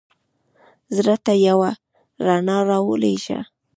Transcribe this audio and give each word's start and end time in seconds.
زړه 0.95 1.15
ته 1.25 1.33
یوه 1.47 1.69
رڼا 2.25 2.57
را 2.69 2.77
ولېږه. 2.87 3.39